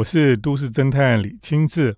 [0.00, 1.94] 我是都市侦探李清志。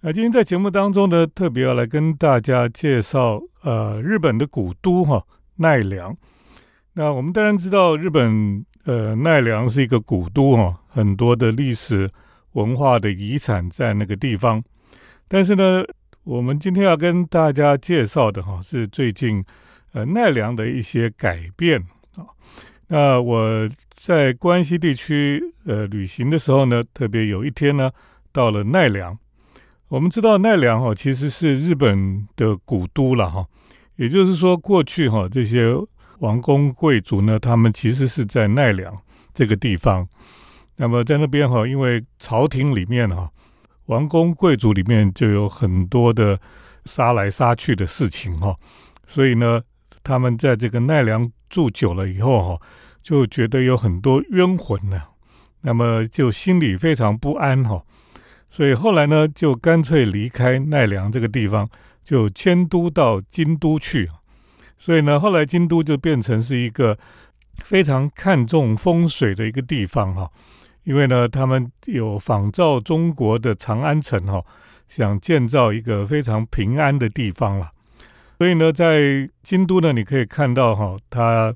[0.00, 5.24] 那今天在节目当中呢，特别要来跟大家介绍呃日本的古都哈
[5.56, 6.14] 奈良。
[6.92, 12.10] 那我们当然知道日本呃奈良是一个古都哈，很多的历史
[12.52, 14.62] 文化的遗产在那个地方。
[15.26, 15.84] 但是呢，
[16.24, 19.42] 我们今天要跟大家介绍的哈是最近
[19.92, 21.82] 呃奈良的一些改变。
[22.88, 27.90] 那我在关西地区呃旅行的时候呢，特别有一天呢
[28.32, 29.18] 到了奈良。
[29.88, 33.46] 我们知道奈良哈其实是日本的古都了哈，
[33.96, 35.74] 也就是说过去哈这些
[36.18, 38.96] 王公贵族呢，他们其实是在奈良
[39.34, 40.08] 这个地方。
[40.76, 43.30] 那么在那边哈，因为朝廷里面哈，
[43.86, 46.38] 王公贵族里面就有很多的
[46.84, 48.54] 杀来杀去的事情哈，
[49.06, 49.62] 所以呢，
[50.06, 52.66] 他们在这个奈良住久了以后哈，
[53.02, 55.02] 就觉得有很多冤魂呢，
[55.62, 57.82] 那么就心里非常不安哈。
[58.48, 61.68] 所以后来呢，就干脆离开奈良这个地方，
[62.04, 64.08] 就迁都到京都去。
[64.78, 66.96] 所以呢，后来京都就变成是一个
[67.64, 70.30] 非常看重风水的一个地方哈。
[70.84, 74.40] 因为呢，他们有仿照中国的长安城哈，
[74.86, 77.72] 想建造一个非常平安的地方了。
[78.38, 81.54] 所以呢，在京都呢，你可以看到哈，它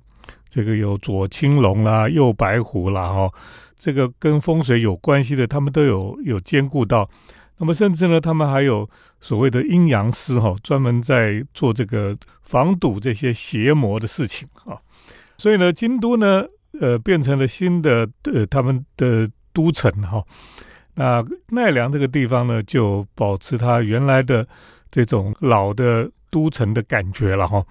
[0.49, 3.31] 这个有左青龙啦，右白虎啦哈。
[3.77, 7.09] 这个跟风水有关系的，他们都有有兼顾到。
[7.59, 8.89] 那么甚至呢，他们还有
[9.21, 14.77] 所谓的阴阳师哈，专门在做这个防堵这些邪魔的事情啊。
[15.37, 16.45] 所以呢，京都呢，
[16.79, 20.23] 呃，变成了新的呃他们的都城哈。
[20.95, 24.47] 那奈良这个地方呢，就保持它原来的
[24.91, 27.65] 这种老的都城的感觉了哈。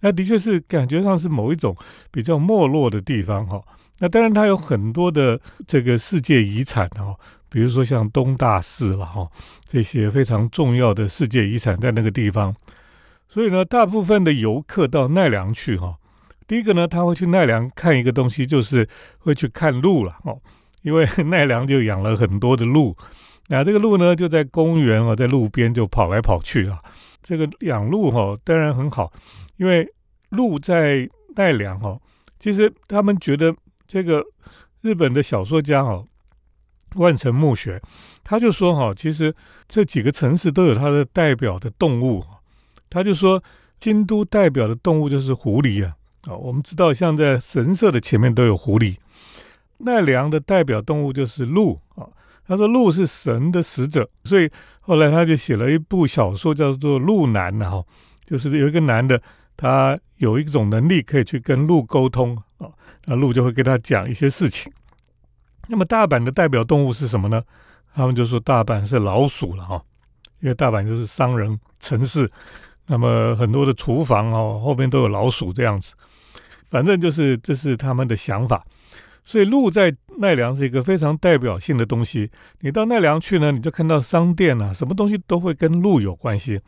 [0.00, 1.76] 那的确是感觉上是某一种
[2.10, 3.62] 比较没落的地方哈。
[3.98, 7.14] 那当然，它有很多的这个世界遗产哈，
[7.50, 9.28] 比如说像东大寺了哈，
[9.68, 12.54] 这些非常重要的世界遗产在那个地方。
[13.28, 15.96] 所以呢，大部分的游客到奈良去哈，
[16.46, 18.88] 第一个呢，他会去奈良看一个东西，就是
[19.18, 20.40] 会去看鹿了哦，
[20.80, 22.96] 因为奈良就养了很多的鹿，
[23.48, 26.78] 那这个鹿呢就在公园啊，在路边就跑来跑去啊。
[27.22, 29.12] 这个养鹿哈，当然很好，
[29.56, 29.88] 因为
[30.30, 31.98] 鹿在奈良哈，
[32.38, 33.54] 其实他们觉得。
[33.92, 34.24] 这个
[34.82, 36.04] 日本的小说家哈，
[36.94, 37.82] 万城目学，
[38.22, 39.34] 他就说哈，其实
[39.66, 42.24] 这几个城市都有它的代表的动物。
[42.88, 43.42] 他就说，
[43.80, 45.92] 京都代表的动物就是狐狸啊。
[46.28, 48.96] 啊，我们知道，像在神社的前面都有狐狸。
[49.78, 52.06] 奈良的代表动物就是鹿啊。
[52.46, 57.84] 他说，鹿是神的使者，所以后来他就写了一部小说，叫做《鹿男》哈，
[58.26, 59.20] 就是有一个男的。
[59.56, 62.64] 他有一种能力可以去跟鹿沟通啊，
[63.04, 64.72] 那鹿就会跟他讲一些事情。
[65.68, 67.42] 那么大阪的代表动物是什么呢？
[67.94, 69.82] 他们就说大阪是老鼠了哈，
[70.40, 72.32] 因为大阪就是商人城市，
[72.86, 75.94] 那么很多的厨房哦后面都有老鼠这样子。
[76.70, 78.64] 反正就是这是他们的想法，
[79.24, 82.30] 所以鹿在奈良是一个非常代表性的东西。
[82.60, 86.60] 你到奈良去呢，你就看到商店啊，什么东西都会跟鹿有关系。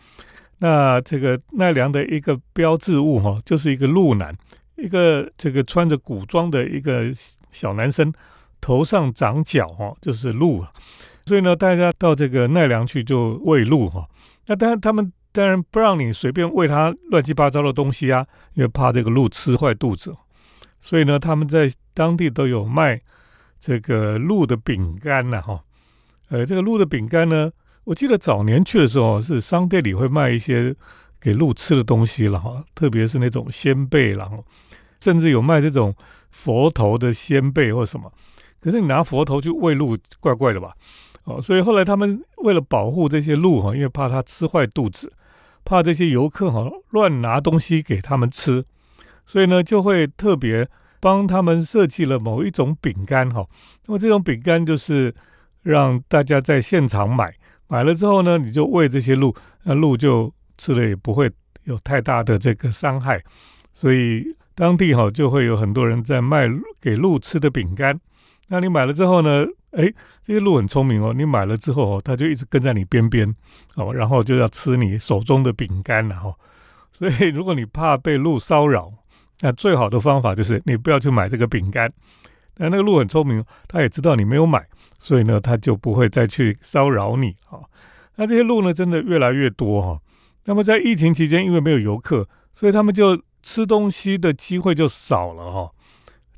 [0.59, 4.35] 那这个奈良的一个标志物哈，就是一个鹿男，
[4.77, 7.11] 一个这个穿着古装的一个
[7.51, 8.13] 小男生，
[8.61, 10.65] 头上长角哈，就是鹿。
[11.27, 14.09] 所以呢，大家到这个奈良去就喂鹿哈。
[14.47, 20.15] 那当然他们当然不让你随便喂它乱七八糟的东西啊，因为怕这个鹿吃坏肚子。
[20.81, 23.01] 所以呢，他们在当地都有卖
[23.63, 25.63] 这个鹿的饼干呐哈。
[26.31, 27.53] 呃，这个鹿的饼干呢。
[27.85, 30.75] 我记得早年去的时候，是商店里会卖一些
[31.21, 34.29] 给鹿吃的东西了哈，特别是那种鲜贝了，
[35.01, 35.95] 甚至有卖这种
[36.31, 38.13] 佛头的鲜贝或什么。
[38.61, 40.73] 可是你拿佛头去喂鹿，怪怪的吧？
[41.25, 45.13] 哦，所以后来他们为了保护这些鹿哈，因为怕它吃坏肚子，
[45.65, 48.65] 怕这些游客哈乱拿东西给他们吃，
[49.27, 50.69] 所以呢就会特别
[51.03, 53.45] 帮他们设计了某一种饼干哈。
[53.87, 55.13] 那么这种饼干就是
[55.63, 57.35] 让大家在现场买。
[57.67, 59.35] 买了之后呢，你就喂这些鹿，
[59.65, 61.29] 那鹿就吃了也不会
[61.65, 63.21] 有太大的这个伤害，
[63.75, 66.49] 所以当地哈就会有很多人在卖
[66.81, 67.99] 给鹿吃的饼干。
[68.47, 73.35] 那你买了之后呢，哎，这些鹿很聪明哦，你买了之后哦，它就一直跟在你边边
[73.75, 76.33] 哦，然后就要吃你手中的饼干了哈。
[76.93, 78.93] 所以如果你怕被鹿骚扰，
[79.43, 81.93] 那最好的方法就是你不要去买这个饼干。
[82.57, 84.65] 那那个鹿很聪明，它也知道你没有买，
[84.99, 87.59] 所以呢，它就不会再去骚扰你啊。
[88.17, 90.01] 那这些鹿呢，真的越来越多哈。
[90.45, 95.71] 那么在疫情期间，因为没有游客，所以他们就吃东西的机会就少了哈。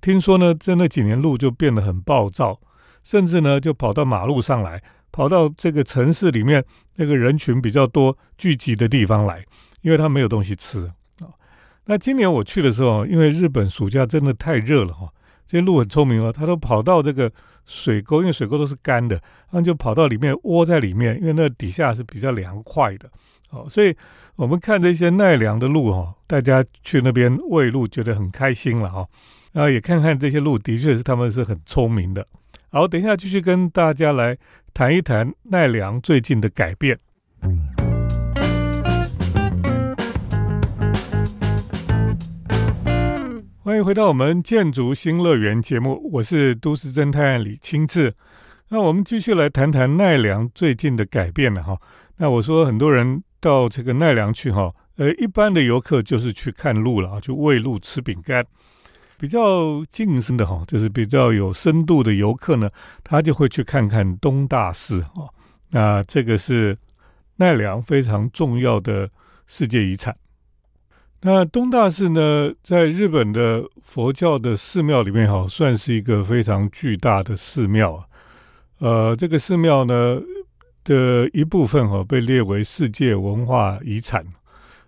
[0.01, 2.61] 听说呢，在那几年鹿就变得很暴躁，
[3.03, 6.65] 甚至呢就跑到马路上来，跑到这个城市里面
[6.97, 9.45] 那个人群比较多聚集的地方来，
[9.83, 10.91] 因为它没有东西吃。
[11.87, 15.09] 那今年我去的时候，因为日本暑假真的太热了哈，
[15.47, 17.31] 这些鹿很聪明哦，它都跑到这个
[17.67, 19.21] 水沟，因为水沟都是干的，
[19.51, 23.11] 它们就跑到里面窝在里面，因为那底下是比较凉快的。
[23.51, 23.95] 哦，所以
[24.37, 29.07] 我们看这些奈良的鹿哈，大家去那边喂鹿，觉得很开心了哈。
[29.53, 32.27] 然后也看看这些鹿，的确是他们是很聪明的。
[32.71, 34.37] 好，等一下继续跟大家来
[34.73, 36.99] 谈一谈奈良最近的改变。
[43.65, 48.15] 欢迎回到我们建筑新乐园节目，我是都市侦探李清志。
[48.69, 51.81] 那我们继续来谈谈奈良最近的改变了哈。
[52.19, 53.25] 那我说很多人。
[53.41, 58.43] 到这个奈良去哈，呃，一般的游客就是去看鹿了啊，就喂鹿吃饼干。
[59.19, 62.71] 比较近身的哈，就是比较有深度的游客呢，
[63.03, 65.29] 他就会去看看东大寺啊。
[65.71, 66.77] 那这个是
[67.37, 69.11] 奈良非常重要的
[69.47, 70.15] 世界遗产。
[71.27, 78.07] 那东大寺呢，在日本的佛教的寺庙里面哈，算是一个非常巨大的寺庙。
[78.79, 80.21] 呃，这个寺庙呢。
[80.87, 84.23] 的一部分哈被列为世界文化遗产，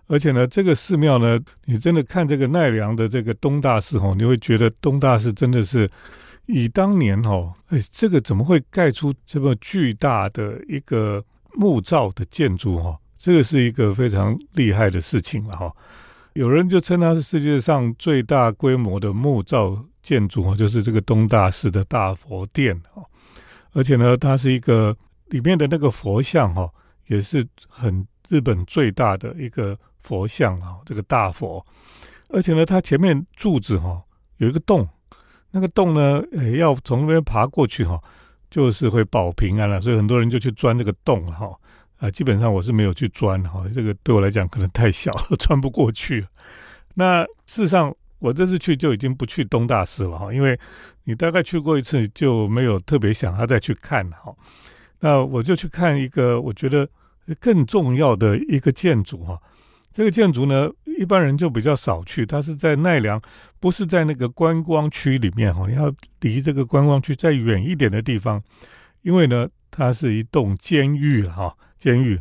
[0.09, 5.91] 而且呢，这个寺庙呢，你真的看这个奈良的这个东大寺哈，你会觉得东大寺真的是
[6.44, 11.25] 以当年哈，哎，这个怎么会盖出这么巨大的一个
[11.55, 12.94] 木造的建筑哈？
[13.17, 15.73] 这个是一个非常厉害的事情了哈。
[16.37, 23.03] 有人就称它是世界上最大规模的木造建筑啊，就是这个东大寺的大佛殿啊，
[23.73, 24.97] 而且呢，它是一个。
[25.31, 26.71] 里面的那个佛像哈，
[27.09, 31.67] 也是很日本最大的一个佛像啊，这个大佛，
[32.29, 34.00] 而且呢，它前面柱子哈
[34.37, 34.88] 有一个洞，
[35.50, 38.00] 那个洞呢，诶，要从那边爬过去哈，
[38.49, 41.50] 就是会保平安了，所以很多人就去钻这个洞哈，
[41.98, 46.26] 啊，基本上我是没有去钻哈，这个对我来讲可能太小了， 钻不过去。
[46.94, 50.58] 那事实上，我这次去就已经不去东大寺了哈，因为
[51.04, 54.34] 你大概去过一次，就没有特别想要再去看哈。
[55.00, 56.88] 那我就去看一个我觉得
[57.40, 59.38] 更重要的一个建筑哈，
[59.92, 63.20] 这个建筑呢，一般人就比较少去，它是在奈良，
[63.60, 68.42] 不是在那个观光区里面哈，要离这个观光区再远一点的地方，
[69.02, 72.20] 因为呢，它是一栋监狱哈，监狱。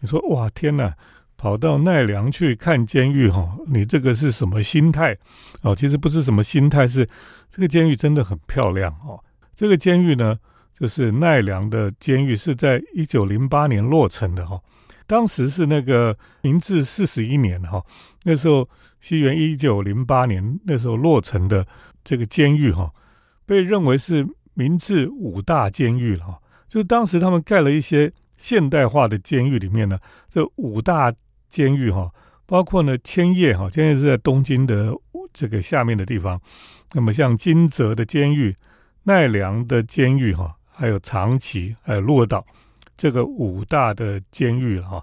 [0.00, 0.94] 你说哇天哪，
[1.36, 5.16] 跑到奈良去看监狱哈，你这个是什么心态？
[5.62, 7.08] 哦，其实不是什么心态，是
[7.50, 9.22] 这个监狱真的很漂亮哦，
[9.54, 10.38] 这个监狱呢。
[10.78, 14.60] 就是奈良的监狱是在一九零八年落成的哈，
[15.06, 17.82] 当时是那个明治四十一年哈，
[18.24, 18.68] 那时候
[19.00, 21.66] 西元一九零八年那时候落成的
[22.04, 22.92] 这个监狱哈，
[23.46, 26.38] 被认为是明治五大监狱了哈，
[26.68, 29.98] 就是当时他们盖了一些现代化的监狱里面呢，
[30.28, 31.12] 这五大
[31.48, 32.10] 监狱哈，
[32.46, 34.92] 包括呢千叶哈，千叶是在东京的
[35.32, 36.40] 这个下面的地方，
[36.92, 38.56] 那么像金泽的监狱、
[39.04, 40.54] 奈良的监狱哈。
[40.78, 42.44] 还有长崎，还有鹿儿岛，
[42.98, 45.02] 这个五大的监狱了哈。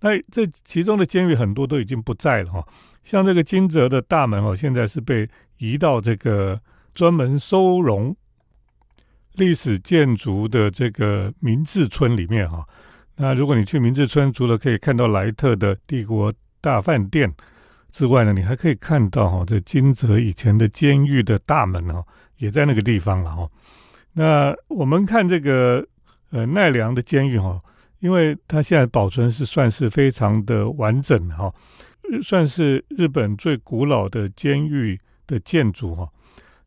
[0.00, 2.62] 那这其中的监狱很多都已经不在了哈。
[3.04, 5.26] 像这个金泽的大门哦，现在是被
[5.56, 6.60] 移到这个
[6.92, 8.14] 专门收容
[9.34, 12.66] 历史建筑的这个明治村里面哈。
[13.16, 17.32] 那如果你去明治村，除了可以看到莱特的帝国大饭店
[17.92, 22.04] 之外呢，你还可以看到哈，这金泽以前的监狱的大门哦，
[22.38, 23.48] 也在那个地方了哈。
[24.12, 25.86] 那我们看这个
[26.30, 27.60] 呃奈良的监狱哈，
[28.00, 31.52] 因为它现在保存是算是非常的完整哈，
[32.22, 36.08] 算是日本最古老的监狱的建筑哈。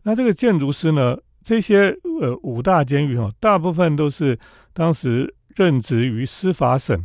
[0.03, 4.37] 那这个建筑师呢，这些呃五大监狱哈，大部分都是
[4.73, 7.01] 当时任职于司法省，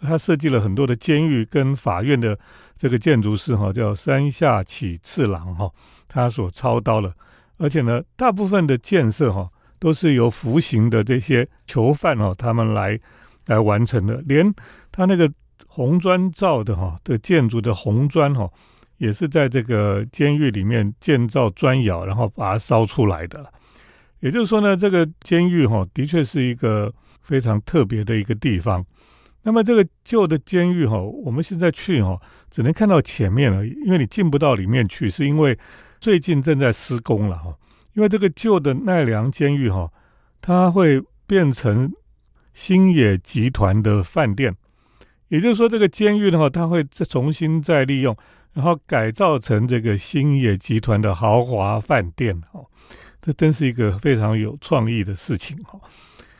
[0.00, 2.38] 他设计了很多的监狱跟法院的
[2.76, 5.68] 这个建筑师哈，叫山下启次郎哈，
[6.06, 7.12] 他所操刀了，
[7.58, 9.50] 而且呢，大部分的建设哈。
[9.80, 12.98] 都是由服刑的这些囚犯哦，他们来
[13.48, 14.22] 来完成的。
[14.24, 14.54] 连
[14.90, 15.30] 他那个
[15.66, 18.50] 红砖造的哈的建筑的红砖哈，
[18.96, 23.44] 也是在这个监狱里面建造砖窑，然后把它烧出来的。
[24.24, 26.90] 也就是说呢，这个监狱哈的确是一个
[27.20, 28.82] 非常特别的一个地方。
[29.42, 32.18] 那么这个旧的监狱哈，我们现在去哈，
[32.50, 35.58] 只能看到前面了，因为你进不到里面去，是因为
[36.00, 37.54] 最近正在施工了哈。
[37.92, 39.92] 因为这个旧的奈良监狱哈，
[40.40, 41.92] 它会变成
[42.54, 44.56] 星野集团的饭店，
[45.28, 48.16] 也就是说，这个监狱的话，它会再重新再利用，
[48.54, 52.64] 然后改造成这个星野集团的豪华饭店哦。
[53.24, 55.80] 这真是一个非常有创意的事情哈。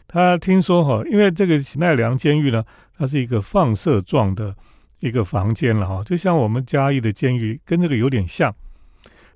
[0.07, 2.63] 他听说哈，因为这个奈良监狱呢，
[2.99, 4.55] 它是一个放射状的
[4.99, 8.55] 一个房间了哈，就像我们嘉义的监狱跟这个有点像。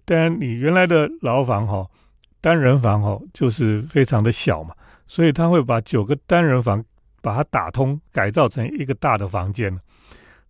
[0.04, 1.86] 当然，你原来的牢房哈，
[2.42, 4.74] 单人房哈，就是非常的小嘛，
[5.06, 6.84] 所以他会把九个单人房
[7.22, 9.74] 把它打通，改造成一个大的房间。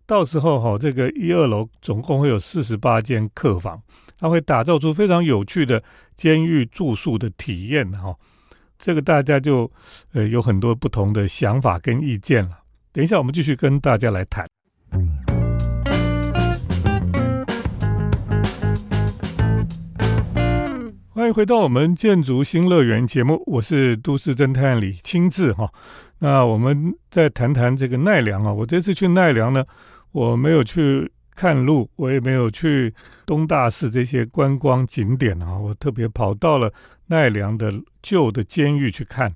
[0.09, 3.79] 到时候哈，这个一二楼总共会有四十八间客房。
[4.17, 5.83] 它会打造出非常有趣的
[6.15, 8.15] 监狱住宿的体验哈，
[8.79, 9.71] 这个大家就
[10.13, 12.57] 呃有很多不同的想法跟意见了。
[12.91, 14.47] 等一下我们继续跟大家来谈。
[21.09, 25.71] 欢迎回到我们建筑新乐园节目，我是都市侦探李清志哈。
[26.17, 29.63] 那我们再谈谈这个奈良啊，我这次去奈良呢，
[30.11, 31.11] 我没有去。
[31.35, 32.93] 看路，我也没有去
[33.25, 36.69] 东大寺这些观光景点啊，我特别跑到了
[37.05, 39.33] 奈良的旧的监狱去看。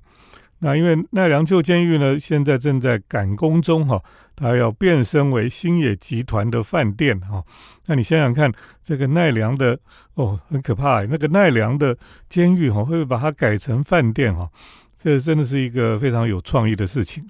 [0.58, 4.02] 那因为奈良旧监狱呢，现在正在赶工中哈，
[4.36, 7.42] 它要变身为星野集团的饭店哈。
[7.86, 8.52] 那你想想看，
[8.82, 9.80] 这个奈良的
[10.12, 11.96] 哦，很可怕，那个奈良的
[12.28, 14.46] 监狱哈，会不会把它改成饭店哈？
[14.98, 17.26] 这真的是一个非常有创意的事情。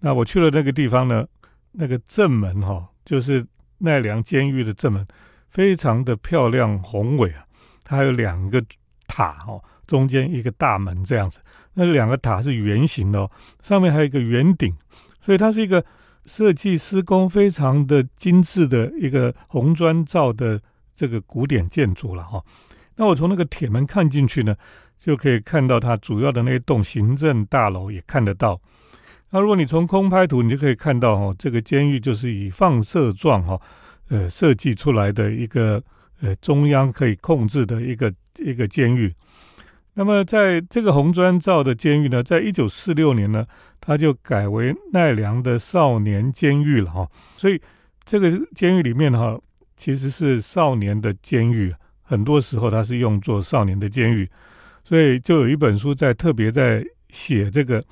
[0.00, 1.24] 那我去了那个地方呢，
[1.72, 3.46] 那个正门哈，就是。
[3.84, 5.04] 奈良监狱的正门
[5.48, 7.44] 非常的漂亮宏伟啊，
[7.82, 8.64] 它还有两个
[9.08, 11.40] 塔哦，中间一个大门这样子。
[11.74, 14.72] 那两个塔是圆形的哦，上面还有一个圆顶，
[15.20, 15.84] 所以它是一个
[16.26, 20.62] 设计施工非常的精致的一个红砖造的
[20.94, 22.40] 这个古典建筑了哈。
[22.94, 24.54] 那我从那个铁门看进去呢，
[24.96, 28.60] 就可以看到它主要的那一栋行政大楼也看得到。
[29.34, 33.58] 那如果你从空拍图，你就可以看到哈，这个监狱就是以放射状哈，
[34.10, 35.82] 呃设计出来的一个
[36.20, 39.10] 呃中央可以控制的一个一个监狱。
[39.94, 43.46] 那么在这个红砖造的监狱呢，在一九四六年呢，
[43.80, 47.08] 它就改为奈良的少年监狱了哈。
[47.38, 47.58] 所以
[48.04, 49.40] 这个监狱里面哈，
[49.78, 54.28] 其实是少年的监狱，很多时候它是用作少年的监狱。
[54.84, 57.82] 所以就有一本书在特别在写这个。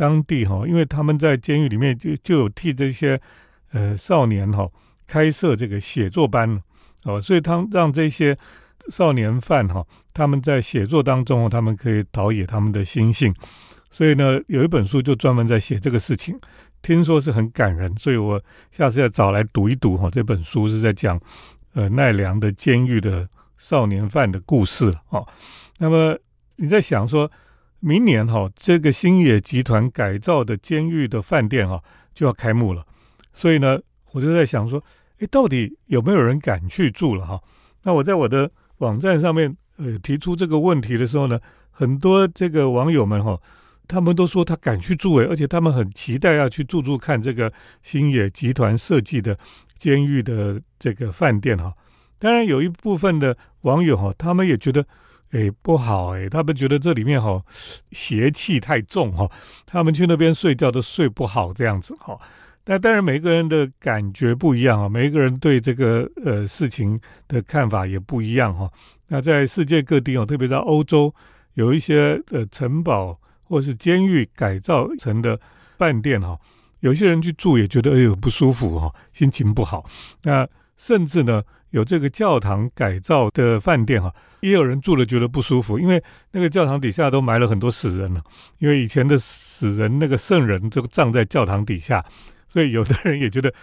[0.00, 3.20] 当地哈，因为他们在监狱里面就就有替这些
[3.72, 4.66] 呃少年哈
[5.06, 6.58] 开设这个写作班
[7.04, 8.34] 哦，所以他让这些
[8.88, 13.34] 少年犯哈他们在写作当中，他们可以陶冶他们的心性。
[13.90, 16.40] 所以呢，有一本书就专门在写这个事情，
[16.80, 18.42] 听说是很感人，所以我
[18.72, 20.08] 下次要找来读一读哈。
[20.08, 21.20] 这本书是在讲
[21.74, 23.28] 呃奈良的监狱的
[23.58, 25.28] 少年犯的故事哦。
[25.76, 26.18] 那么
[26.56, 27.30] 你在想说？
[27.80, 31.82] 明年哈，这个星野集团改造的监狱的饭店哈
[32.14, 32.84] 就要开幕了，
[33.32, 33.80] 所以呢，
[34.12, 34.82] 我就在想说，
[35.18, 37.40] 哎，到底有没有人敢去住了哈？
[37.84, 43.40] 那我在我的网站上面呃提出这个问题的时候呢，很多这个网友们哈，
[43.88, 47.50] 他们都说他敢去住诶，而且他们很期待要去住住看这个
[47.82, 49.38] 星野集团设计的
[49.78, 51.72] 监狱的这个饭店哈。
[52.18, 54.86] 当然有一部分的网友哈，他们也觉得。
[55.30, 57.42] 哎，不好哎，他们觉得这里面哈
[57.92, 59.30] 邪气太重哈，
[59.64, 62.18] 他们去那边睡觉都睡不好这样子哈。
[62.66, 68.70] 那当然每个人的感觉不一样啊，每一个人对这个呃事情的看法也不一样哈。
[69.08, 71.12] 那在世界各地哦，特别在欧洲，
[71.54, 73.18] 有一些呃城堡
[73.48, 75.40] 或是监狱改造成的
[75.78, 76.38] 饭店哈，
[76.80, 79.84] 有些人去住也觉得哎呦不舒服哈，心情不好。
[80.22, 80.46] 那
[80.80, 81.42] 甚至呢。
[81.70, 88.20] 有这个教堂改造的饭店哈，也有人住了觉得不舒服，因为那个教堂底下都埋了很多死人了，
[88.58, 92.04] 因为以前的死人那个圣人就葬在教堂底下，
[92.48, 93.54] 所以有的人也觉得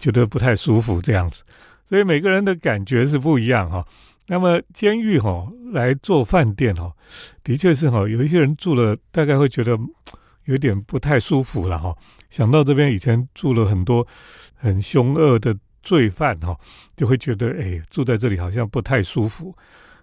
[0.00, 1.42] 觉得不太舒服这样子，
[1.84, 3.84] 所以每个人的感觉是不一样哈。
[4.28, 6.90] 那么监狱哈来做饭店哈，
[7.44, 9.78] 的确是哈，有一些人住了大概会觉得
[10.46, 11.94] 有点不太舒服了哈。
[12.30, 14.06] 想到这边以前住了很多
[14.54, 15.54] 很凶恶的。
[15.82, 16.56] 罪犯哈
[16.96, 19.56] 就会觉得哎住在这里好像不太舒服，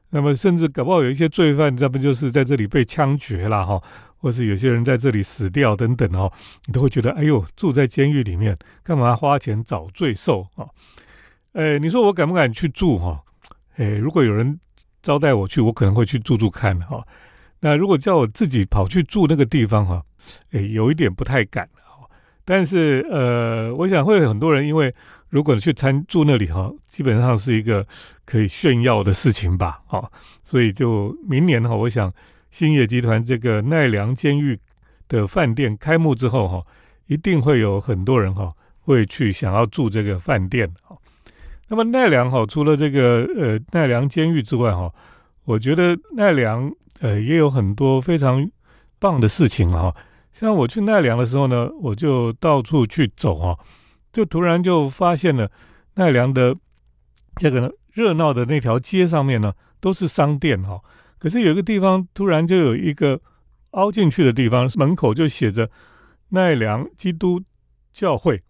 [0.09, 3.81] 那么甚至搞不好有一些罪犯，他们就是在这里被枪决了哈，
[4.17, 6.31] 或是有些人在这里死掉等等哦，
[6.65, 10.67] 你都会觉得哎呦住在监狱里面干嘛花钱找罪受啊？
[11.53, 13.23] 哎，你说我敢不敢去住哈？
[13.77, 14.59] 哎，如果有人
[15.01, 17.05] 招待我去，我可能会去住住看哈。
[17.61, 20.03] 那如果叫我自己跑去住那个地方哈，
[20.51, 21.67] 哎，有一点不太敢。
[22.45, 24.91] 但是，呃，我想会有很多人，因为
[25.29, 27.85] 如果去参住那里哈，基本上是一个
[28.25, 30.11] 可以炫耀的事情吧，哈，
[30.43, 32.11] 所以就明年哈，我想
[32.51, 34.59] 兴业集团这个奈良监狱
[35.07, 36.65] 的饭店开幕之后哈，
[37.07, 40.97] 一定会有很多人哈会去想要住这个饭店哈。
[41.67, 44.91] 那么奈良哈，除了这个呃奈良监狱之外哈，
[45.45, 46.71] 我觉得奈良
[47.01, 48.49] 呃，也有很多非常
[48.97, 49.95] 棒的事情哈。
[50.33, 53.55] 像我去奈良的时候呢，我就到处去走啊，
[54.11, 55.51] 就突然就发现了
[55.95, 56.55] 奈良的
[57.35, 60.79] 这个热闹的那条街上面呢，都是商店哈。
[61.17, 63.19] 可是有一个地方突然就有一个
[63.71, 65.69] 凹进去的地方，门口就写着
[66.29, 67.41] 奈良基督
[67.93, 68.41] 教会。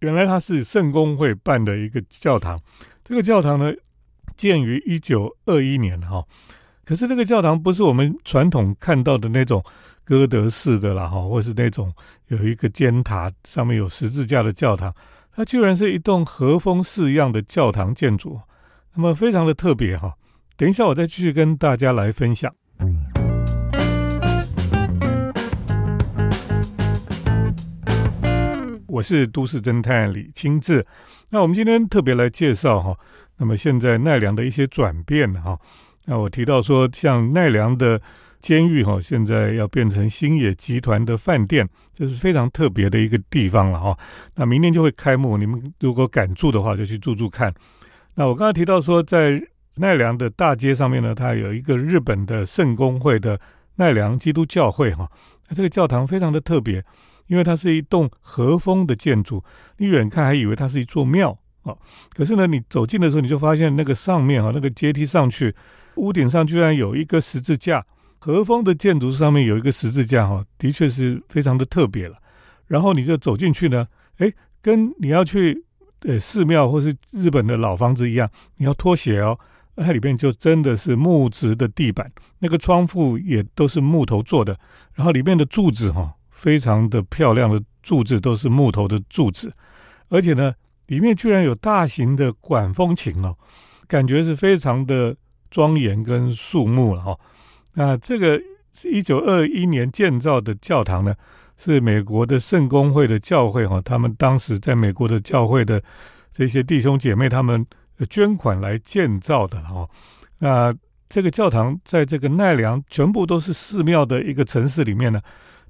[0.00, 2.60] 原来它是圣公会办的一个教堂。
[3.02, 3.72] 这个教堂呢，
[4.36, 6.24] 建于一九二一年哈。
[6.84, 9.64] 可是这个教堂不是我们传统看到的那种
[10.04, 11.92] 哥德式的啦哈，或是那种
[12.28, 14.94] 有一个尖塔上面有十字架的教堂。
[15.36, 18.40] 它居然是一栋和风式样的教堂建筑，
[18.94, 20.14] 那么非常的特别哈。
[20.56, 22.54] 等一下，我再继续跟大家来分享。
[28.86, 30.86] 我是都市侦探李清志。
[31.30, 32.96] 那我们今天特别来介绍哈，
[33.38, 35.58] 那么现在奈良的一些转变哈。
[36.04, 38.00] 那我提到说，像奈良的
[38.44, 43.98] 监狱哈，现在要变成星野集团的饭店，这是非常特别的一个地方了哈。
[44.34, 47.50] 那明年就会开幕，你们如果敢住的话，就去住住看。
[48.16, 49.42] 那我刚才提到说，在
[49.76, 53.40] 奈良的大街上面呢，它有一个日本的圣公会的
[53.76, 55.10] 奈良基督教会哈，
[55.54, 56.84] 这个教堂非常的特别，
[57.28, 59.42] 因为它是一栋和风的建筑，
[59.78, 61.30] 你远看还以为它是一座庙
[61.62, 61.74] 啊，
[62.14, 65.54] 可是呢，你走近的时候，你就发现那个上面啊，那个阶梯上去，
[65.94, 67.86] 屋顶上居然有一个十字架，
[68.24, 72.16] 和风的建筑上面有一个十字架哈，的确是非常的特别了。
[72.66, 75.62] 然后你就走进去呢，哎，跟你要去
[76.04, 78.26] 呃寺庙或是日本的老房子一样，
[78.56, 79.38] 你要脱鞋哦。
[79.76, 84.58] 它里面就真的是木质的地板，那个窗户也都是木头做的，
[84.94, 89.52] 然后里面的柱子哈，非常的漂亮的柱子都是木头的柱子，
[90.08, 90.54] 而且呢，
[90.86, 93.36] 里面居然有大型的管风琴哦，
[93.86, 95.14] 感觉是非常的
[95.50, 97.14] 庄严跟肃穆了哈。
[97.74, 98.40] 那这个
[98.72, 101.14] 是一九二一年建造的教堂呢，
[101.56, 105.82] 是美国的圣公会的教会哈，他们当时在美国的教会的
[106.32, 107.64] 这些弟兄姐妹他们。
[108.10, 109.88] 捐款来建造的哈，
[110.38, 110.74] 那
[111.08, 115.20] 这个教堂在这个奈良全部都是寺庙的一个城市里面呢，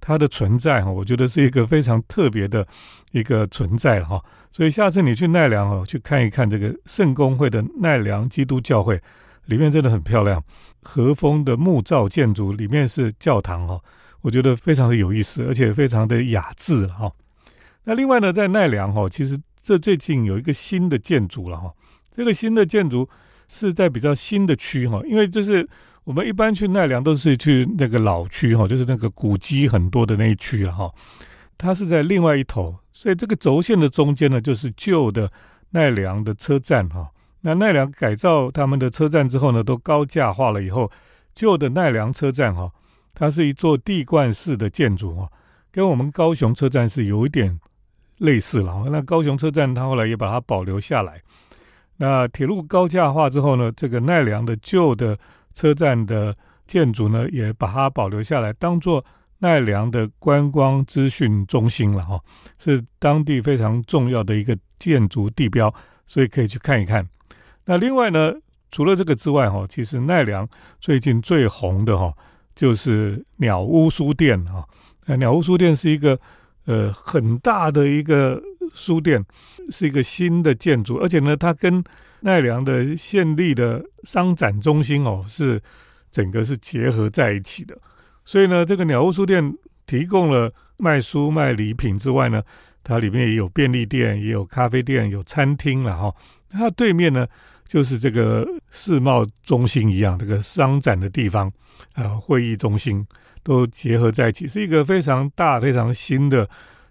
[0.00, 2.66] 它的存在哈，我觉得是一个非常特别的
[3.12, 4.18] 一个存在哈。
[4.50, 8.98] 所以下次你去奈良哦，去看一看这个圣公会的奈良基督教会，
[9.44, 10.42] 里面真的很漂亮，
[10.84, 13.80] 和风的木造建筑，里面是教堂哈，
[14.20, 17.10] 我觉得非常的有意思，而且非常的雅致哈。
[17.84, 21.72] 那另外呢，在奈良哈，其实这最近有一个新的建筑了哈。
[22.14, 23.08] 这个新的建筑
[23.48, 25.68] 是在比较新的区哈，因为这是
[26.04, 30.92] 我们一般去奈良都是去那个老区哈，就是那个古迹很多的那一区了哈。
[31.56, 35.32] 它是在另外一头，所以这个轴线的中间呢，就是旧的
[35.70, 37.08] 奈良的车站哈。
[37.46, 40.90] 那奈良改造他们的车站之后呢，都高架化了以后，
[41.34, 42.72] 旧的奈良车站哈，
[43.12, 45.30] 它是一座地冠式的建筑哈，
[45.70, 47.60] 跟我们高雄车站是有一点
[48.16, 48.84] 类似了。
[48.90, 51.20] 那高雄车站它后来也把它保留下来。
[51.98, 55.18] 那铁路高架化之后呢，这个奈良的旧的
[55.52, 56.34] 车站的
[56.66, 59.04] 建筑呢，也把它保留下来，当做
[59.40, 62.18] 奈良的观光资讯中心了哈，
[62.58, 65.72] 是当地非常重要的一个建筑地标，
[66.06, 67.06] 所以可以去看一看。
[67.66, 68.34] 那另外呢，
[68.70, 70.48] 除了这个之外哈，其实奈良
[70.80, 72.12] 最近最红的哈，
[72.54, 74.64] 就是鸟屋书店哈。
[75.06, 76.18] 那鸟屋书店是一个
[76.66, 78.42] 呃很大的一个。
[78.74, 79.22] 书店
[79.68, 81.84] 是一个新的建筑，而且呢，它跟
[82.20, 85.62] 奈良的县立的商展中心哦，是
[86.10, 87.76] 整个是结合在一起的。
[88.24, 89.54] 所以呢，这个鸟屋书店
[89.86, 92.42] 提供了卖书卖礼品之外呢，
[92.82, 96.12] 它里面也有便利店，也有咖啡店，有餐厅了哈。
[96.50, 97.28] 它对面呢，
[97.74, 101.50] 就是这个世贸中心一样，这个商展的地方
[101.94, 103.04] 啊，会议中心
[103.42, 106.48] 都结合在一起，是一个非常大、非常新的。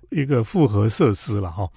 [0.09, 1.67] 一个复合设施了哈，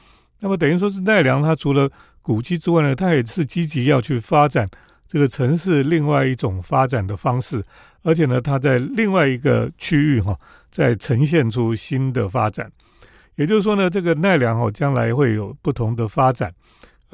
[0.40, 1.90] 那么等于说是奈良，它除了
[2.21, 4.69] 古迹之外呢，它也是积极要去发展
[5.09, 7.64] 这个城市另外一种发展的方式，
[8.03, 10.38] 而且呢，它在另外一个区域哈，
[10.71, 12.71] 在呈现出新的发展，
[13.37, 16.53] 也就是说呢，这个奈良哦，将来会有不同的发展，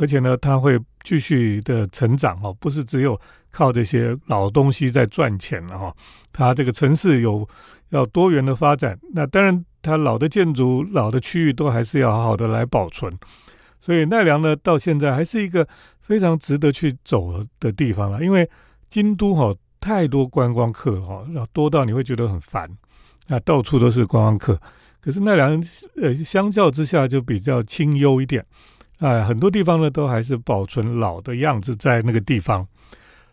[0.03, 3.19] 而且呢，它会继续的成长哈，不是只有
[3.51, 5.95] 靠这些老东西在赚钱了哈，
[6.33, 7.49] 它这个城市有
[7.91, 9.65] 要多元的发展，那当然。
[9.85, 13.12] 它老的建筑、老的区域都还是要好好的来保存，
[13.81, 15.67] 所以奈良呢，到现在还是一个
[16.01, 18.23] 非常值得去走的地方了。
[18.25, 18.49] 因为
[18.88, 22.71] 京都哈太多观光客哈，多到你会觉得很烦，
[23.27, 24.57] 啊，到处都是观光客。
[25.01, 25.61] 可是奈良
[26.01, 28.47] 呃，相较之下就比较清幽一点，
[29.03, 32.65] 哎，很多地方呢都还是保存老的样子在那个地方，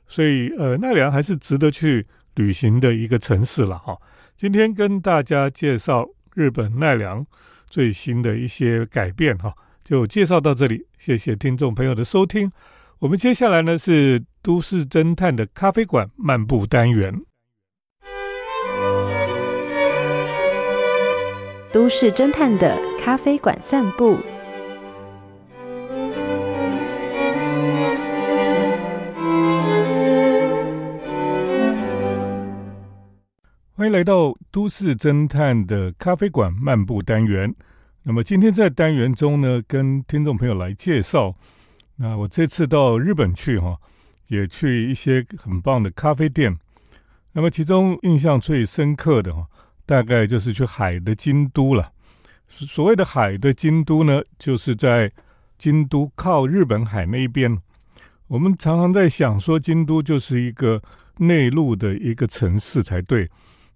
[0.08, 3.96] 所以呃，奈良还是值得去旅行的一个城市了哈。
[4.36, 7.24] 今天跟大家介绍日本奈良
[7.70, 9.54] 最新的一些改变哈，
[9.84, 12.52] 就介绍到这里，谢谢听众朋友的收听。
[12.98, 17.14] 我们接下来呢是都市侦探的咖啡馆漫步单元。
[21.72, 24.18] 都市侦探的咖啡馆散步。
[33.80, 37.56] 欢迎来到都市侦探的咖啡馆漫步单元。
[38.04, 41.34] 那么今天在单元中呢，跟听众朋友来介绍。
[41.96, 43.78] 那我这次到日本去哈，
[44.28, 46.58] 也去一些很棒的咖啡店。
[47.32, 49.48] 那么其中印象最深刻的哈。
[49.86, 51.94] 大概就是去海的京都了。
[52.50, 55.10] 所谓的海的京都呢，就是在
[55.58, 57.58] 京都靠日本海那一边。
[58.28, 60.84] 我们常常在想说，京都就是一个
[61.20, 63.30] 内陆的一个城市才对。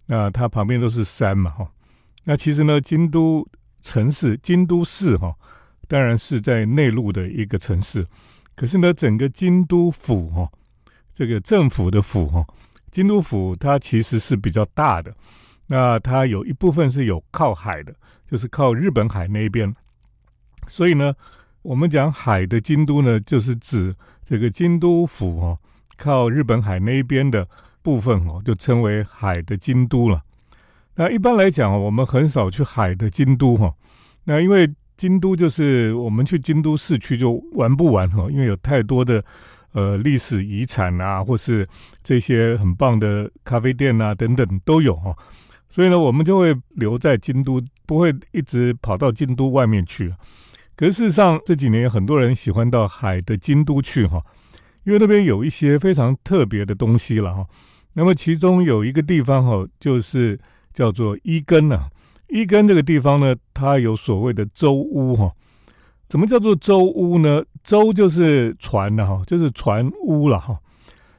[0.06, 1.68] 那它旁边都是山嘛，哈。
[2.26, 3.48] 那其实呢，京都
[3.82, 5.36] 城市、京都市哈，
[5.88, 8.08] 当然是在内陆的一个城市。
[8.56, 10.50] 可是呢，整个京都府哈，
[11.14, 12.46] 这个政府的府哈，
[12.92, 15.14] 京都府它其实是比较大的。
[15.68, 17.94] 那它有一部分是有靠海的，
[18.30, 19.74] 就是靠日本海那边。
[20.68, 21.14] 所以呢，
[21.62, 25.60] 我们讲海的京都呢，就是指这个京都府哦，
[25.98, 27.48] 靠日本海那一边的
[27.84, 30.24] 部分哦，就称为海的京都了。
[30.96, 33.74] 那一般来讲，我们很少去海的京都哈。
[34.24, 39.24] 那因为京都就是我们去京都市区就玩不完哈，因为有太多的
[39.74, 41.68] 呃历史遗产啊，或是
[42.04, 45.16] 这些很棒的咖啡店啊等等都有哈。
[45.68, 50.14] 所以呢，我们就会留在京都，不会一直跑到京都外面去。
[50.76, 54.24] 可是事实上，这几年很多人喜欢到海的京都去哈，
[54.84, 57.48] 因为那边有一些非常特别的东西了哈。
[57.94, 60.40] 那么其中有一个地方哈，就是
[60.74, 61.90] 叫做伊根啊。
[62.30, 65.32] 伊根这个地方呢，它有所谓的舟屋哈。
[66.10, 67.44] 怎么叫做舟屋呢？
[67.64, 70.60] 舟就是船的哈，就是船屋了哈。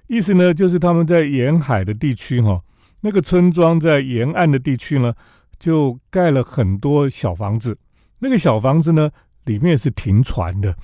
[0.09, 2.61] 意思呢，就是他们在沿海的地区哈。
[3.01, 5.15] 那个村庄在沿岸的地区呢，
[5.59, 7.77] 就盖了很多小房子。
[8.19, 9.11] 那个小房子呢，
[9.45, 10.75] 里面是停船的，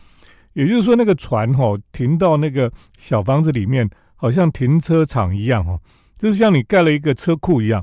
[0.53, 3.89] 也就是说，那个船哈停到那个小房子里面，
[4.21, 5.81] 好像停车场一样哦，
[6.19, 7.83] 就是像你盖了一个车库一样。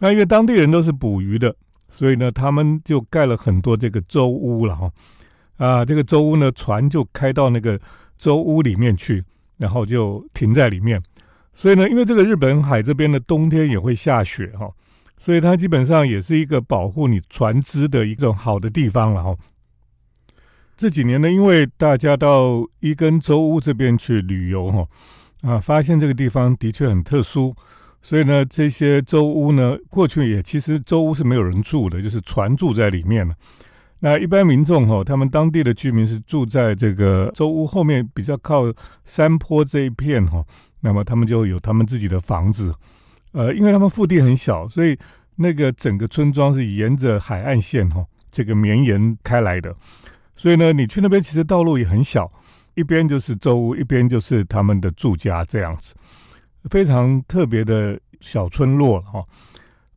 [0.00, 1.56] 那因为当地人都是捕鱼的，
[1.88, 4.90] 所以呢，他们就盖了很多这个舟屋了哈。
[5.56, 7.80] 啊，这个舟屋呢，船就开到那个
[8.18, 9.24] 舟屋里面去，
[9.56, 11.02] 然后就停在里面。
[11.54, 14.70] 所以呢，因为这个日本海这边的冬天也会下雪哈，
[15.16, 19.34] 所以它基本上也是一个保护你船只的一种好的地方了哈。
[20.76, 24.86] 这几年呢，因为大家到伊根州屋这边去旅游哈，
[25.42, 27.54] 啊，发现这个地方的确很特殊，
[28.02, 33.34] 所以呢，这些州屋呢，过去也其实州屋是没有人住的，就是船住在里面了。
[34.00, 38.72] 那一般民众哈，他们当地的居民是住在这个州屋后面比较靠
[39.04, 40.44] 山坡这一片哈。
[40.80, 42.74] 那么他们就有他们自己的房子，
[43.32, 44.98] 呃，因为他们腹地很小，所以
[45.36, 49.74] 那个整个村庄是沿着海岸线哈，这个绵延开来的。
[50.34, 52.32] 所以呢，你去那边其实道路也很小，
[52.74, 55.94] 一边就是周屋，一边就是他们的住家这样子，
[56.70, 59.24] 非常特别的小村落哈。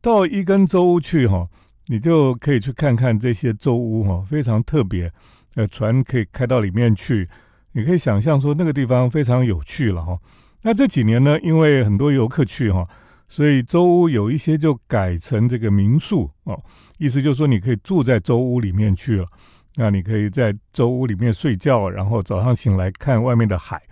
[0.00, 1.48] 到一根周屋去哈，
[1.86, 5.10] 你就可以去看看这些周屋哈，非常特别，
[5.54, 7.28] 呃，船可以开到里面去，
[7.72, 10.18] 你可以想象说那个地方非常有趣了哈。
[10.62, 12.86] 那这几年呢，因为很多游客去哈，
[13.28, 16.62] 所以周屋有一些就改成这个民宿哦，
[16.98, 19.26] 意思就是说你可以住在周屋里面去了。
[19.76, 23.82] 那你可以在周屋里面睡觉，然后早上醒来看外面的海，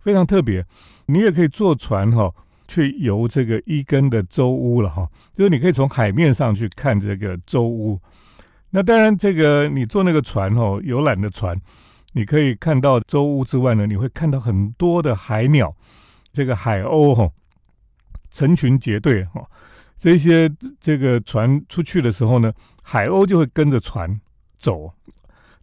[0.00, 0.64] 非常特别。
[1.06, 2.32] 你也可以坐船哈，
[2.68, 8.00] 去游这个伊根的周屋了哈，就是你可以从海面上去看这个周屋。
[8.70, 11.60] 那当然，这个你坐那个船哦，游览的船，
[12.12, 15.74] 你可以看到周屋之外呢，你会看到很多的海鸟。
[16.32, 17.30] 这个海鸥哈，
[18.32, 19.48] 成群结队哈，
[19.96, 24.20] 这些这个船出去的时候呢，海鸥就会跟着船
[24.58, 24.92] 走，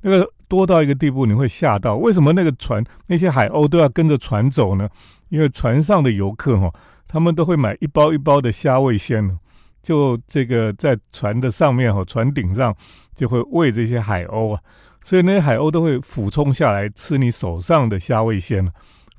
[0.02, 1.96] 那个多到一个地步，你会吓到。
[1.96, 4.90] 为什么那个船那些海鸥都要跟着船走呢？
[5.30, 6.74] 因为船上的游客哈，
[7.08, 9.38] 他们都会买一包一包的虾味鲜，
[9.82, 12.76] 就这个在船的上面哈，船顶上
[13.16, 14.62] 就会喂这些海鸥啊，
[15.04, 18.70] 所以那些海鸥都会俯冲下来吃你手上的虾味鲜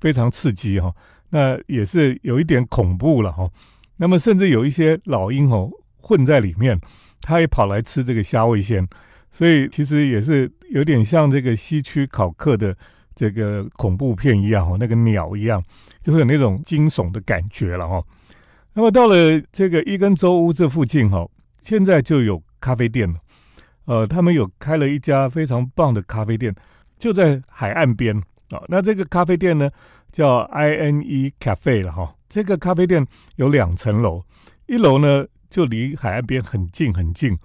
[0.00, 0.92] 非常刺激哈。
[1.30, 3.48] 那也是有一点恐怖了哈，
[3.96, 6.78] 那么甚至有一些老鹰哦混在里面，
[7.22, 8.86] 它也跑来吃这个虾味鲜，
[9.32, 12.76] 所以其实也是有点像这个西区考克的
[13.16, 15.60] 这个恐怖片一样哦，那个鸟一样，
[16.02, 18.02] 就会有那种惊悚的感觉了哈。
[18.74, 21.26] 那么到了这个伊根州屋这附近哈，
[21.62, 23.18] 现在就有咖啡店了。
[23.84, 26.54] 呃，他们有开了一家非常棒的咖啡店，
[26.98, 28.16] 就在海岸边
[28.50, 28.62] 啊。
[28.68, 29.68] 那这个咖啡店呢，
[30.12, 32.14] 叫 I N E Cafe 了哈。
[32.28, 34.22] 这个咖啡店有两层楼，
[34.66, 37.36] 一楼呢就离海岸边很近很近，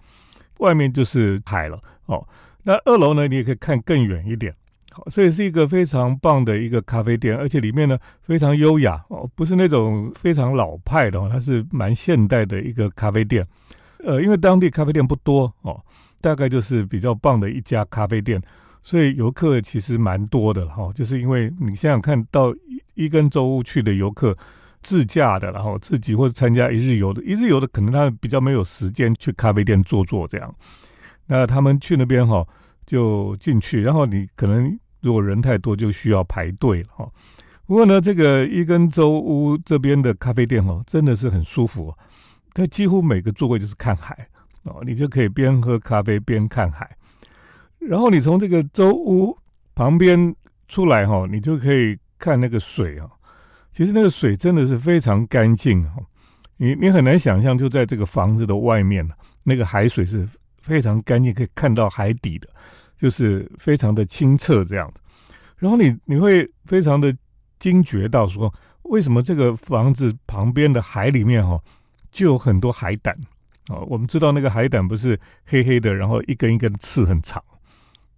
[0.60, 2.28] 外面就是海了哦。
[2.64, 4.54] 那二楼呢，你也可以看更远一点。
[4.92, 13.46] 好所以是一个非常棒的一个咖啡店，而且里面呢非常优雅哦，不是那种非常老派的哦，它是蛮现代的一个咖啡店。
[14.04, 15.80] 呃，因为当地咖啡店不多哦，
[16.20, 18.42] 大概就是比较棒的一家咖啡店，
[18.82, 20.92] 所以游客其实蛮多的哈。
[20.94, 22.54] 就是因为你想想看到
[22.96, 24.36] 一根州去的游客，
[24.88, 30.56] 自驾的，然后自己或者参加一日游的，一日游的可能他比较没有时间去咖啡店坐坐这样，
[31.26, 32.46] 那他们去那边哈
[32.86, 34.80] 就进去，然后你可能。
[35.00, 37.10] 如果人太多，就需要排队了哈。
[37.68, 41.94] 不过呢，这个伊根州屋这边的咖啡店哦，真的是很舒服。
[42.54, 44.28] 它几乎每个座位就是看海
[44.66, 46.98] 哦，你就可以边喝咖啡边看海。
[47.80, 49.38] 然后你从这个州屋
[49.76, 50.36] 旁边
[50.68, 53.08] 出来哈，你就可以看那个水啊。
[53.78, 56.02] 其实那个水真的是非常干净哈。
[56.56, 59.08] 你你很难想象，就在这个房子的外面
[59.44, 60.28] 那个海水是
[60.64, 62.50] 非常干净，可以看到海底的。
[62.98, 65.00] 就是非常的清澈这样的，
[65.58, 67.16] 然后你你会非常的
[67.60, 68.52] 惊觉到说，
[68.86, 71.62] 为什么这个房子旁边的海里面哈
[72.10, 73.16] 就有很多海胆
[73.68, 73.78] 啊？
[73.88, 77.44] 我们知道那个海胆不是黑黑的，然后一根一根刺很长。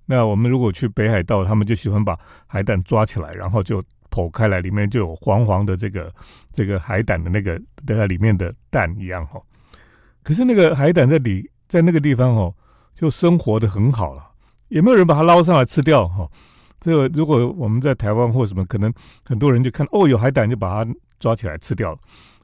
[0.06, 2.18] 那我们如果去北海道，他们就喜欢把
[2.48, 6.14] 海胆抓起来，然后就剖开来，里面就有黄黄的这个
[6.52, 9.42] 这个海胆的那个在里面的蛋一样哈。
[10.24, 12.54] 可是那个海胆在里在那个地方哦，
[12.96, 14.32] 就生活的很好了。
[14.70, 16.08] 有没有人把它捞上来吃掉？
[16.08, 16.30] 哈，
[16.80, 18.94] 这个如果我们在台湾或什么，可能
[19.26, 21.98] 很多人就看哦，有海胆就把它抓起来吃掉了。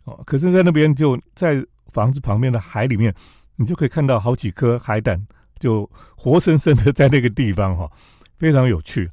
[0.05, 3.13] 哦，可是，在那边就在房子旁边的海里面，
[3.55, 5.19] 你就可以看到好几颗海胆，
[5.59, 7.89] 就活生生的在那个地方，哈，
[8.37, 9.09] 非常有趣。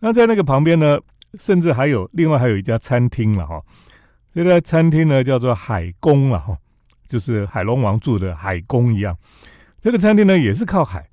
[0.00, 0.98] 那在那个旁边呢，
[1.38, 3.62] 甚至还有另外还有一家餐厅了，哈，
[4.34, 6.56] 这家餐厅呢叫做海宫了，哈，
[7.08, 9.16] 就是海龙王住的海宫一样。
[9.80, 11.08] 这个餐厅呢也是靠海。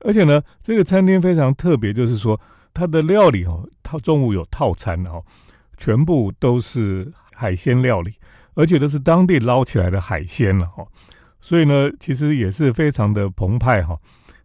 [0.00, 2.38] 而且呢，这个餐厅非常特别，就是说
[2.74, 5.24] 它的料理哦，它中午有套餐哦，
[5.78, 8.12] 全部都是海鲜料理，
[8.54, 10.86] 而且都是当地捞起来的海鲜了哈。
[11.40, 13.98] 所以呢，其实也是非常的澎湃哈。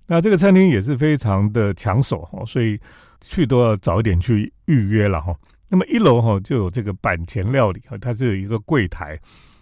[0.08, 2.80] 那这个餐厅也是非常的抢手哈，所以
[3.22, 5.34] 去都要早一点去预约了哈。
[5.70, 9.18] 那么一楼哈就有这个板前料理哈，它是有一个柜台，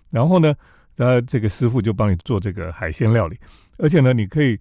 [0.10, 0.56] 然后呢，
[0.98, 3.38] 呃，这个师傅就帮你做这个海鲜料理，
[3.78, 4.60] 而且呢，你可以。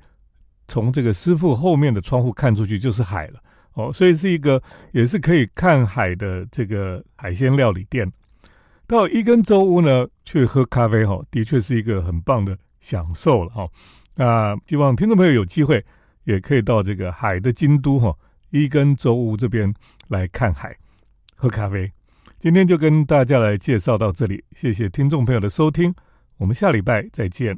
[0.70, 3.40] 从这个师傅后面的窗户看出去就是海了
[3.72, 8.12] 哦，所以是一个也是可以看海的这个海鲜料理店。
[8.87, 13.66] 到伊根州屋呢去喝咖啡哈，的确是一个很棒的享受了哈。
[14.16, 15.82] 那希望听众朋友有机会
[16.24, 18.14] 也可以到这个海的京都哈
[18.50, 19.72] 一跟周屋这边
[20.08, 20.76] 来看海
[21.34, 21.92] 喝咖啡。
[22.38, 25.94] 今天就跟大家来介绍到这里，谢谢听众朋友的收听，
[26.37, 27.56] 我们下礼拜再见。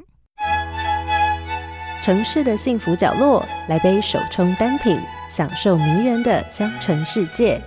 [2.01, 4.99] 城市的幸福角落，来杯手冲单品，
[5.29, 7.61] 享受迷人的香醇世界。